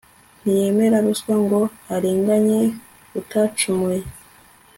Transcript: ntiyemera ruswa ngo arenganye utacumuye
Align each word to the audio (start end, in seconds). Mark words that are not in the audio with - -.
ntiyemera 0.41 0.97
ruswa 1.05 1.35
ngo 1.43 1.61
arenganye 1.95 2.59
utacumuye 3.19 4.01